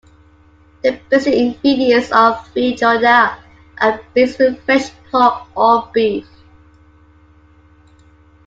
[0.81, 3.37] The basic ingredients of feijoada
[3.77, 6.27] are beans with fresh pork or beef.